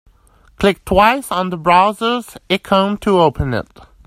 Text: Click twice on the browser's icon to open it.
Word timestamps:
Click 0.57 0.83
twice 0.83 1.31
on 1.31 1.51
the 1.51 1.57
browser's 1.57 2.35
icon 2.49 2.97
to 2.97 3.19
open 3.19 3.53
it. 3.53 3.67